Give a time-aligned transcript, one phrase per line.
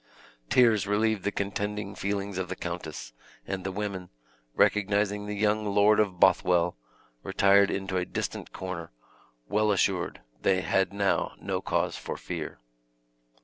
[0.49, 3.13] Tears relieved the contending feelings of the countess;
[3.45, 4.09] and the women,
[4.55, 6.75] recognizing the young Lord of Bothwell,
[7.21, 8.91] retired into a distant corner,
[9.47, 12.57] well assured they had now no cause for fear.